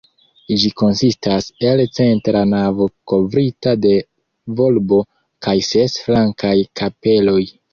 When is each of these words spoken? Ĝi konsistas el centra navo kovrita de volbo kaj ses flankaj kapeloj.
Ĝi 0.61 0.69
konsistas 0.81 1.49
el 1.71 1.83
centra 1.97 2.41
navo 2.53 2.87
kovrita 3.11 3.75
de 3.85 3.93
volbo 4.61 5.01
kaj 5.49 5.57
ses 5.69 6.01
flankaj 6.09 6.57
kapeloj. 6.83 7.41